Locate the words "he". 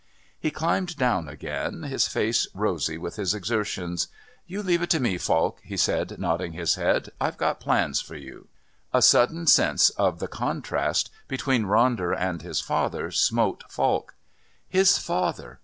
0.39-0.49, 5.63-5.77